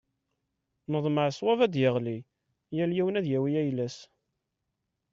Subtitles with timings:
[0.91, 2.17] Neḍmeɛ ṣṣwab ad d-yeɣli,
[2.75, 3.97] yal yiwen ad yawi ayla-s.